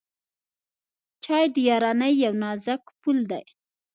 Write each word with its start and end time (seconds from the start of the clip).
چای 1.23 1.45
د 1.53 1.55
یارانۍ 1.67 2.13
یو 2.23 2.33
نازک 2.41 2.83
پُل 3.01 3.17
دی. 3.29 3.43